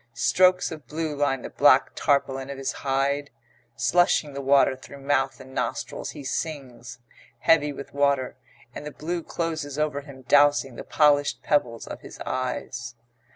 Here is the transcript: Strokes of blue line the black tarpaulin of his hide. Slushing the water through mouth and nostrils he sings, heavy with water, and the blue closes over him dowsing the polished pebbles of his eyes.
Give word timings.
Strokes 0.15 0.71
of 0.71 0.87
blue 0.87 1.15
line 1.15 1.43
the 1.43 1.51
black 1.51 1.91
tarpaulin 1.93 2.49
of 2.49 2.57
his 2.57 2.71
hide. 2.81 3.29
Slushing 3.75 4.33
the 4.33 4.41
water 4.41 4.75
through 4.75 5.01
mouth 5.01 5.39
and 5.39 5.53
nostrils 5.53 6.09
he 6.17 6.23
sings, 6.23 6.97
heavy 7.41 7.71
with 7.71 7.93
water, 7.93 8.35
and 8.73 8.83
the 8.83 8.89
blue 8.89 9.21
closes 9.21 9.77
over 9.77 10.01
him 10.01 10.23
dowsing 10.23 10.75
the 10.75 10.83
polished 10.83 11.43
pebbles 11.43 11.85
of 11.85 12.01
his 12.01 12.17
eyes. 12.25 12.95